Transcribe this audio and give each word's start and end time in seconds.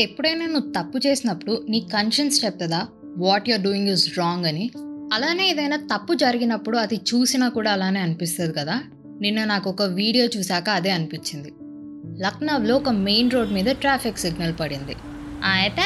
ఎప్పుడైనా 0.00 0.46
నువ్వు 0.46 0.72
తప్పు 0.72 0.98
చేసినప్పుడు 1.06 1.66
నీ 1.68 1.80
కన్షియన్స్ 1.80 2.44
చెప్తుందా? 2.44 2.86
What 3.16 3.48
you're 3.48 3.60
doing 3.60 3.88
is 3.88 4.18
wrong 4.18 4.46
అని. 4.46 4.70
అలానే 5.12 5.50
ఏదైనా 5.50 5.76
తప్పు 5.76 6.14
జరిగినప్పుడు 6.14 6.78
అది 6.78 6.94
చూసినా 6.96 7.48
కూడా 7.48 7.72
అలానే 7.72 8.00
అనిపిస్తుంది 8.00 8.52
కదా? 8.52 8.82
నిన్న 9.20 9.44
నాకు 9.44 9.70
ఒక 9.70 9.82
వీడియో 9.82 10.26
చూశాక 10.26 10.68
అదే 10.68 10.90
అనిపించింది. 10.90 11.52
లక్నోలో 12.22 12.76
ఒక 12.76 12.88
మెయిన్ 12.88 13.30
రోడ్ 13.30 13.52
మీద 13.52 13.64
ట్రాఫిక్ 13.64 14.18
సిగ్నల్ 14.18 14.54
పడింది. 14.60 14.94
ఆ, 15.44 15.50
అయితే 15.50 15.82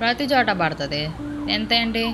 ప్రతి 0.00 0.24
చోట 0.24 0.50
పడుతుంది. 0.50 1.08
ఎంత 1.52 1.72
అండి? 1.72 2.04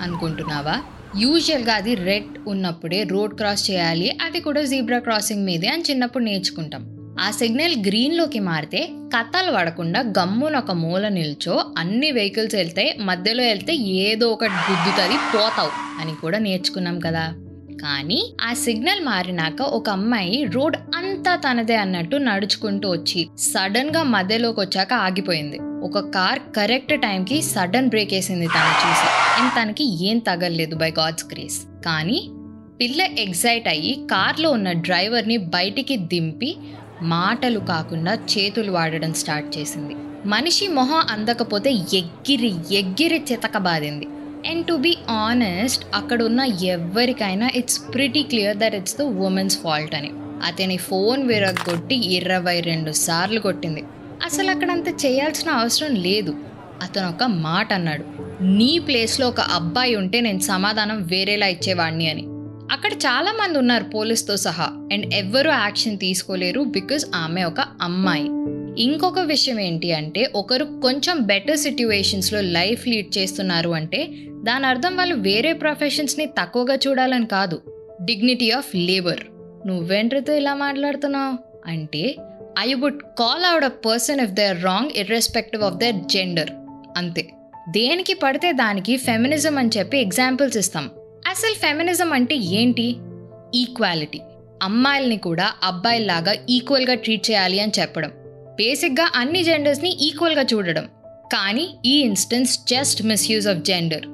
అనుకుంటున్నావా? 0.00 0.82
యూజువల్గా 1.18 1.74
అది 1.74 1.94
రెడ్ 1.94 2.48
ఉన్నప్పుడే 2.48 3.02
రోడ్ 3.02 3.34
క్రాస్ 3.34 3.70
చేయాలి. 3.70 4.18
అది 4.22 4.40
కూడా 4.40 4.62
జీబ్రా 4.62 4.98
క్రాసింగ్ 4.98 5.44
మీదే 5.44 5.68
అని 5.68 5.82
చిన్నప్పుడు 5.90 6.24
నేర్చుకుంటాం. 6.24 6.99
ఆ 7.20 7.30
సిగ్నల్ 7.30 7.74
గ్రీన్లోకి 7.86 8.40
మారితే 8.40 8.88
కథలు 9.16 9.52
పడకుండా 9.52 10.00
గమ్మున 10.00 10.58
ఒక 10.58 10.70
మూల 10.70 11.08
నిల్చో 11.08 11.64
అన్ని 11.78 12.10
వెహికల్స్ 12.10 12.54
వెళ్తే 12.54 12.96
మధ్యలో 13.00 13.42
వెళ్తే 13.42 13.74
ఏదో 13.74 14.28
ఒకటి 14.28 14.50
గుద్దుతుంది 14.50 15.16
పోతావు 15.34 16.00
అని 16.00 16.14
కూడా 16.14 16.38
నేర్చుకున్నాం 16.38 16.98
కదా. 16.98 17.24
కానీ 17.82 18.32
ఆ 18.40 18.54
సిగ్నల్ 18.54 19.00
మారినాక 19.00 19.62
ఒక 19.62 19.90
అమ్మాయి 19.90 20.44
రోడ్ 20.44 20.76
అంతా 20.76 21.36
తనదే 21.36 21.76
అన్నట్టు 21.76 22.16
నడుచుకుంటూ 22.16 22.90
వచ్చి 22.90 23.28
సడన్గా 23.38 24.02
మధ్యలోకి 24.02 24.60
వచ్చాక 24.60 24.92
ఆగిపోయింది. 24.92 25.58
ఒక 25.58 25.98
కార్ 25.98 26.38
కరెక్ట్ 26.56 27.00
టైంకి 27.00 27.42
సడన్ 27.42 27.88
బ్రేక్ 27.88 28.12
వేసింది 28.12 28.46
తను 28.46 28.74
చూసి. 28.82 29.08
అండ్ 29.40 29.52
తనకి 29.52 30.08
ఏం 30.08 30.18
తగలలేదు 30.18 30.76
బై 30.76 30.90
గాడ్స్ 30.90 31.24
గ్రేస్. 31.24 31.60
కానీ 31.84 32.30
పిల్ల 32.80 33.00
ఎగ్జైట్ 33.00 33.68
అయ్యి 33.68 33.94
కార్లో 34.10 34.50
ఉన్న 34.50 34.72
డ్రైవర్ని 34.72 35.36
బయటికి 35.36 35.96
దింపి 35.96 36.56
మాటలు 37.02 37.58
కాకుండా 37.58 38.14
చేతులు 38.14 38.72
వాడడం 38.72 39.14
స్టార్ట్ 39.14 39.58
చేసింది. 39.58 39.94
మనిషి 40.26 40.68
మొహం 40.68 41.02
అందకపోతే 41.10 41.72
ఎగ్గిరి 41.72 42.54
ఎగ్గిరి 42.72 43.24
చితకబాదింది 43.32 44.06
అండ్ 44.50 44.66
టు 44.66 44.72
బీ 44.72 44.98
ఆనెస్ట్ 45.10 45.84
అక్కడ 45.94 46.22
ఉన్న 46.22 46.40
ఎవరికైనా 46.40 47.50
it's 47.54 47.80
pretty 47.94 48.22
clear 48.22 48.56
that 48.56 48.74
it's 48.74 48.96
the 48.96 49.02
women's 49.02 49.58
fault 49.58 49.94
అని. 49.94 50.10
అతని 50.46 50.76
ఫోన్ 50.76 51.28
విరగొట్టి 51.28 52.14
ఇరవై 52.14 52.60
రెండు 52.60 52.90
సార్లు 52.90 53.40
కొట్టింది. 53.40 53.84
అసలు 54.24 54.50
అక్కడ 54.50 54.70
అంత 54.70 54.88
చేయాల్సిన 54.88 55.50
అవసరం 55.50 55.94
లేదు. 55.94 56.36
అతను 56.82 57.08
ఒక 57.08 57.22
మాట 57.22 57.72
అన్నాడు 57.72 58.04
నీ 58.42 58.78
ప్లేస్లో 58.78 59.28
ఒక 59.28 59.40
అబ్బాయి 59.40 59.96
ఉంటే 59.96 60.20
నేను 60.20 60.38
సమాధానం 60.38 61.02
వేరేలా 61.02 61.46
ఇచ్చేవాడిని 61.46 62.10
అని. 62.10 62.22
అక్కడ 62.70 62.92
చాలా 62.92 63.32
మంది 63.32 63.58
ఉన్నారు 63.58 63.84
పోలీస్తో 63.84 64.36
సహా. 64.36 64.64
అండ్ 64.64 65.14
ఎవ్వరూ 65.14 65.50
యాక్షన్ 65.50 65.98
తీసుకోలేరు 65.98 66.60
బికాజ్ 66.60 67.04
ఆమె 67.14 67.44
ఒక 67.44 67.60
అమ్మాయి. 67.82 68.24
ఇంకొక 68.82 69.18
విషయం 69.18 69.60
ఏంటి 69.60 69.92
అంటే 69.92 70.32
ఒకరు 70.34 70.64
కొంచెం 70.64 71.20
బెటర్ 71.20 71.58
సిట్యువేషన్స్లో 71.58 72.40
లైఫ్ 72.40 72.88
లీడ్ 72.88 73.18
చేస్తున్నారు 73.18 73.70
అంటే 73.70 74.08
దాని 74.44 74.66
అర్థం 74.66 74.96
వాళ్ళు 74.96 75.14
వేరే 75.14 75.52
ప్రొఫెషన్స్ని 75.52 76.26
తక్కువగా 76.26 76.74
చూడాలని 76.74 77.26
కాదు. 77.26 77.62
Dignity 78.02 78.50
of 78.50 78.76
labour. 78.76 79.20
నువ్వేంటితో 79.66 80.34
ఇలా 80.34 80.54
మాట్లాడుతున్నావు? 80.54 81.38
అంటే 81.66 82.16
I 82.58 82.74
would 82.74 83.02
call 83.18 83.44
out 83.44 83.64
a 83.64 83.68
person 83.68 84.20
if 84.20 84.30
they 84.30 84.46
are 84.46 84.62
wrong 84.62 84.90
irrespective 84.96 85.62
of 85.62 85.74
their 85.74 85.96
gender. 85.96 86.50
అంతే. 86.96 87.28
దేనికి 87.68 88.14
పడితే 88.14 88.52
దానికి 88.52 88.96
ఫెమినిజం 88.96 89.58
అని 89.58 89.70
చెప్పి 89.78 89.98
ఎగ్జాంపుల్స్ 89.98 90.56
ఇస్తాం. 90.56 90.90
అసలు 91.30 91.54
ఫెమినిజం 91.54 92.12
అంటే 92.12 92.36
ఏంటి? 92.36 92.96
ఈక్వాలిటీ 93.54 94.20
అమ్మాయిల్ని 94.62 95.16
కూడా 95.16 95.52
అబ్బాయిల్లాగా 95.64 96.34
ఈక్వల్గా 96.50 96.94
ట్రీట్ 96.94 97.30
చేయాలి 97.30 97.60
అని 97.60 97.72
చెప్పడం. 97.80 98.10
బేసిక్గా 98.56 99.12
అన్ని 99.14 99.44
జెండర్స్ని 99.44 99.90
ఈక్వల్గా 99.90 100.42
చూడడం. 100.42 100.84
కానీ 101.32 101.68
ఈ 101.86 102.00
instance 102.00 102.58
just 102.58 103.02
misuse 103.02 103.48
of 103.48 103.58
gender 103.58 104.06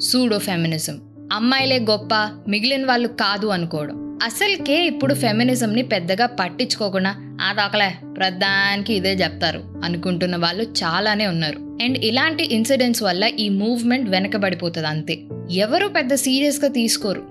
pseudo 0.00 0.38
feminism 0.38 1.00
అమ్మాయిలే 1.32 1.78
గొప్ప 1.78 2.14
మిగిలిన 2.48 2.86
వాళ్ళు 2.86 3.08
కాదు 3.08 3.46
అనుకోవడం. 3.46 4.20
అసలుకే 4.22 4.86
ఇప్పుడు 4.86 5.14
ఫెమినిజంని 5.14 5.82
పెద్దగా 5.82 6.26
పట్టించుకోకుండా 6.26 7.38
ఆ 7.42 7.52
దాకలే 7.52 7.94
ప్రధానికి 8.16 8.94
ఇదే 8.94 9.12
చెప్తారు 9.12 9.64
అనుకుంటున్న 9.84 10.36
వాళ్ళు 10.36 10.62
చాలానే 10.62 11.26
ఉన్నారు. 11.26 11.71
అండ్ 11.82 11.98
ఇలాంటి 11.98 12.54
ఇన్సిడెంట్స్ 12.54 13.02
వల్ల 13.02 13.24
ఈ 13.24 13.48
మూవ్మెంట్ 13.48 14.10
వెనకబడిపోతుంది 14.10 14.88
అంతే. 14.88 15.18
ఎవరు 15.50 15.88
పెద్ద 15.88 16.14
సీరియస్గా 16.14 16.68
తీసుకోరు. 16.68 17.22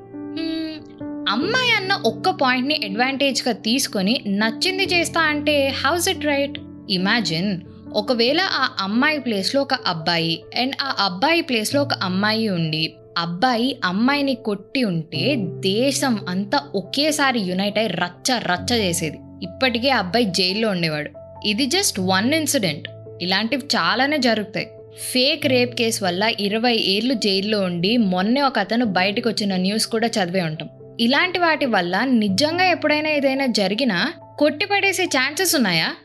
అమ్మాయి 1.29 1.71
అన్న 1.71 1.93
ఒక్క 1.93 2.29
పాయింట్ని 2.29 2.81
అడ్వాంటేజ్గా 2.83 3.51
తీసుకొని 3.51 4.21
నచ్చింది 4.27 4.83
చేస్తా 4.83 5.21
అంటే 5.21 5.67
హౌస్ 5.67 6.09
ఇట్ 6.09 6.25
రైట్? 6.25 6.59
ఇమాజిన్ 6.89 7.59
ఒకవేళ 7.93 8.41
ఆ 8.41 8.69
అమ్మాయి 8.79 9.19
ప్లేస్లో 9.19 9.61
ఒక 9.61 9.73
అబ్బాయి 9.87 10.43
అండ్ 10.57 10.75
ఆ 10.81 11.05
అబ్బాయి 11.05 11.41
ప్లేస్లో 11.41 11.81
ఒక 11.81 11.93
అమ్మాయి 11.93 12.49
ఉండి 12.49 12.93
అబ్బాయి 13.17 13.77
అమ్మాయిని 13.85 14.35
కొట్టి 14.35 14.83
ఉంటే 14.83 15.35
దేశం 15.59 16.19
అంతా 16.29 16.61
ఒకేసారి 16.75 17.39
యునైట్ 17.39 17.79
అయి 17.79 17.87
రచ్చ 17.87 18.37
రచ్చ 18.37 18.73
చేసేది. 18.73 19.17
ఇప్పటికే 19.43 19.89
అబ్బాయి 19.89 20.25
జైల్లో 20.25 20.69
ఉండేవాడు. 20.69 21.11
ఇది 21.47 21.65
జస్ట్ 21.65 21.99
వన్ 21.99 22.33
ఇన్సిడెంట్. 22.33 22.87
ఇలాంటివి 23.21 23.61
చాలానే 23.65 24.17
జరుగుతాయి. 24.17 24.67
ఫేక్ 25.11 25.45
రేప్ 25.45 25.75
కేసు 25.75 26.05
వల్ల 26.05 26.33
ఇరవై 26.39 26.83
ఏళ్ళు 26.85 27.13
జైల్లో 27.13 27.61
ఉండి 27.61 27.97
మొన్నే 27.97 28.41
ఒక 28.41 28.59
అతను 28.59 28.85
బయటకు 28.85 29.29
వచ్చిన 29.29 29.55
న్యూస్ 29.55 29.87
కూడా 29.87 30.07
చదివే 30.07 30.41
ఉంటాం. 30.41 30.69
ఇలాంటి 30.99 31.39
వాటి 31.39 31.65
వల్ల 31.65 32.03
నిజంగా 32.03 32.63
ఎప్పుడైనా 32.63 33.09
ఏదైనా 33.09 33.45
జరిగినా 33.45 34.13
కొట్టిపడేసే 34.39 35.03
ఛాన్సెస్ 35.03 35.55
ఉన్నాయా? 35.55 35.95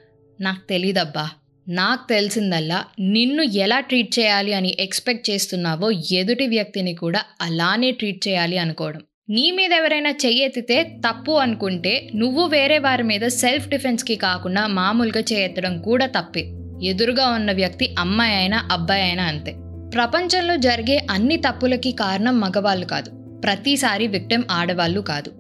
నాకు 0.41 0.69
తెలియదబ్బా 0.69 1.31
నాకు 1.69 2.09
తెలిసిందల్లా 2.09 2.84
నిన్ను 3.00 3.43
ఎలా 3.43 3.81
ట్రీట్ 3.81 4.19
చేయాలి 4.19 4.53
అని 4.53 4.77
ఎక్స్పెక్ట్ 4.81 5.31
చేస్తున్నావో 5.31 5.91
ఎదుటి 5.91 6.47
వ్యక్తిని 6.47 6.94
కూడా 6.94 7.21
అలానే 7.41 7.91
ట్రీట్ 7.91 8.28
చేయాలి 8.28 8.59
అనుకోవడం. 8.59 9.00
నీ 9.31 9.50
మీద 9.50 9.72
ఎవరైనా 9.72 10.10
చెయ్యెత్తితే 10.10 10.83
తప్పు 10.83 11.33
అనుకుంటే 11.33 12.09
నువ్వు 12.15 12.47
వేరే 12.47 12.78
వారి 12.78 13.03
మీద 13.03 13.21
సెల్ఫ్ 13.21 13.69
డిఫెన్స్కి 13.69 14.16
కాకుండా 14.16 14.66
మామూలుగా 14.66 15.25
చేయెత్తడం 15.33 15.83
కూడా 15.83 16.06
తప్పే. 16.06 16.53
ఎదురుగా 16.82 17.28
ఉన్న 17.28 17.53
వ్యక్తి 17.53 17.94
అమ్మాయి 17.98 18.34
అయినా 18.34 18.69
అబ్బాయి 18.72 19.03
అయినా 19.03 19.25
అంతే. 19.25 19.54
ప్రపంచంలో 19.94 20.56
జరిగే 20.56 21.06
అన్ని 21.10 21.37
తప్పులకి 21.37 21.92
కారణం 21.92 22.41
మగవాళ్ళు 22.41 22.87
కాదు. 22.87 23.10
ప్రతిసారి 23.41 24.06
విక్టెం 24.06 24.44
ఆడవాళ్ళు 24.50 25.00
కాదు. 25.00 25.32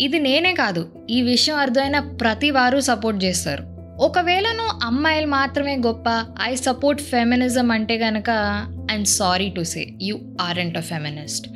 ఇది 0.00 0.18
నేనే 0.18 0.54
కాదు. 0.54 0.88
ఈ 1.10 1.22
విషయం 1.22 1.56
అర్థమైన 1.56 1.98
ప్రతి 1.98 2.50
వారు 2.50 2.80
సపోర్ట్ 2.80 3.24
చేస్తారు. 3.24 3.64
ఒకవేళ 4.00 4.48
నువ్వు 4.48 4.86
అమ్మాయిలు 4.86 5.26
మాత్రమే 5.26 5.76
గొప్ప 5.76 6.24
ఐ 6.42 6.54
సపోర్ట్ 6.54 7.02
ఫెమినిజం 7.02 7.70
అంటే 7.70 7.98
గనక 7.98 8.30
I'm 8.90 9.04
sorry 9.04 9.48
to 9.48 9.62
say 9.62 9.86
you 10.02 10.20
aren't 10.40 10.76
a 10.76 10.80
feminist 10.80 11.48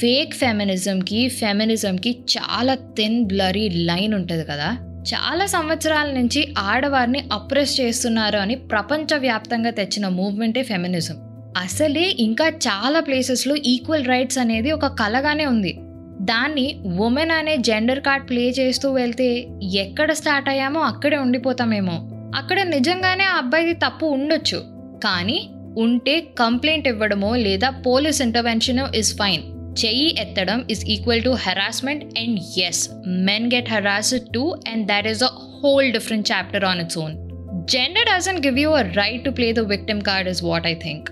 fake 0.00 0.34
ఫెమినిజంకి 0.34 1.28
ఫెమినిజంకి 1.28 2.18
చాలా 2.38 2.74
థిన్ 2.74 3.24
బ్లరీ 3.24 3.68
లైన్ 3.68 4.14
ఉంటుంది 4.14 4.44
కదా? 4.44 4.87
చాలా 5.14 5.46
సంవత్సరాల 5.46 6.10
నుంచి 6.10 6.54
ఆడవారిని 6.58 7.24
అప్రెస్ 7.32 7.80
చేస్తున్నారు 7.80 8.38
అని 8.38 8.54
ప్రపంచవ్యాప్తంగా 8.54 9.70
తెచ్చిన 9.70 10.08
మూవ్మెంటే 10.08 10.62
ఫెమినిజం 10.62 11.16
అసలే 11.56 12.16
ఇంకా 12.18 12.48
చాలా 12.48 13.00
ప్లేసెస్లో 13.00 13.56
ఈక్వల్ 13.56 14.04
రైట్స్ 14.04 14.38
అనేది 14.38 14.72
ఒక 14.72 14.86
కలగానే 14.86 15.46
ఉంది. 15.46 15.78
దాన్ని 16.20 16.76
ఉమెన్ 16.98 17.30
అనే 17.30 17.56
జెండర్ 17.56 18.00
కార్డ్ 18.00 18.28
ప్లే 18.28 18.50
చేస్తూ 18.50 18.92
వెళ్తే 18.92 19.46
ఎక్కడ 19.74 20.12
స్టార్ట్ 20.12 20.48
అయ్యామో 20.48 20.80
అక్కడే 20.80 21.16
ఉండిపోతామేమో. 21.16 21.96
అక్కడ 22.36 22.62
నిజంగానే 22.62 23.24
ఆ 23.24 23.36
అబ్బాయిది 23.36 23.72
తప్పు 23.72 24.06
ఉండొచ్చు. 24.06 24.64
కానీ 25.04 25.50
ఉంటే 25.78 26.20
కంప్లైంట్ 26.20 26.88
ఇవ్వడమో 26.88 27.36
లేదా 27.36 27.70
police 27.70 28.22
intervention 28.22 28.96
is 28.96 29.14
fine 29.14 29.42
చెయ్యి 29.81 30.07
ఎత్తడం 30.19 30.59
is 30.69 30.83
equal 30.95 31.23
to 31.23 31.33
harassment 31.45 32.03
and 32.19 32.39
yes 32.67 32.81
men 33.29 33.47
get 33.53 33.69
harassed 33.69 34.27
too 34.33 34.43
and 34.71 34.85
that 34.87 35.07
is 35.07 35.23
a 35.23 35.31
whole 35.55 35.89
different 35.91 36.27
chapter 36.31 36.65
on 36.65 36.81
its 36.81 36.99
own 37.03 37.15
gender 37.69 38.07
doesn't 38.11 38.39
give 38.45 38.59
you 38.59 38.71
a 38.73 38.85
right 38.95 39.25
to 39.25 39.31
play 39.31 39.49
the 39.53 39.65
victim 39.73 40.01
card 40.01 40.29
is 40.29 40.43
what 40.43 40.67
I 40.67 40.75
think 40.83 41.09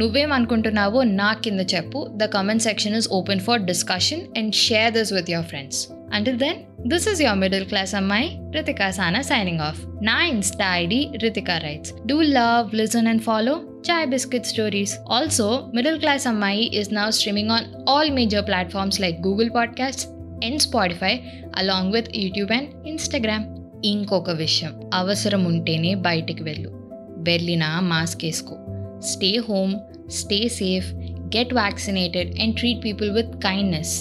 నువ్వేమనుకుంటున్నావో 0.00 1.00
నా 1.14 1.30
కింద 1.44 1.62
చెప్పు 1.74 2.00
the 2.16 2.26
comment 2.34 2.62
section 2.62 2.96
is 2.96 3.08
open 3.12 3.40
for 3.40 3.62
discussion 3.64 4.22
and 4.38 4.54
share 4.56 4.92
this 4.92 5.12
with 5.12 5.30
your 5.30 5.48
friends 5.48 5.80
Until 6.12 6.38
then 6.38 6.60
this 6.86 7.08
is 7.12 7.22
your 7.22 7.40
middle 7.44 7.66
class 7.66 7.94
అమ్మాయి 7.94 8.28
రితికా 8.50 8.88
సానా 8.90 9.22
signing 9.22 9.60
off 9.60 9.80
నా 10.02 10.18
Insta 10.26 10.68
ID 10.76 11.02
Ritika 11.22 11.58
writes 11.58 11.92
do 12.06 12.18
love 12.38 12.74
listen 12.74 13.06
and 13.06 13.22
follow 13.22 13.56
Chai 13.82 14.04
Biscuit 14.04 14.44
Stories. 14.44 14.98
Also, 15.08 15.44
Middle 15.68 15.98
Class 15.98 16.26
Ammai 16.26 16.56
is 16.70 16.90
now 16.90 17.08
streaming 17.10 17.50
on 17.50 17.62
all 17.86 18.10
major 18.10 18.42
platforms 18.42 19.00
like 19.00 19.22
Google 19.22 19.48
Podcasts 19.48 20.04
and 20.42 20.60
Spotify, 20.60 21.12
along 21.54 21.90
with 21.90 22.08
YouTube 22.14 22.52
and 22.52 22.68
Instagram. 22.86 23.42
ఇంకొక 23.84 24.30
విషయం 24.38 24.72
అవసరం 24.94 25.42
ఉంటేనే 25.44 25.94
బయటికి 25.94 26.42
వెళ్ళు 26.42 26.70
వెళ్ళినా 27.22 27.68
mask 27.86 28.24
వేసుకో 28.24 28.56
stay 29.04 29.30
home 29.48 29.72
stay 30.10 30.48
safe 30.56 30.88
get 31.36 31.54
vaccinated 31.54 32.32
and 32.40 32.56
treat 32.56 32.82
people 32.84 33.10
with 33.10 33.32
kindness 33.42 33.94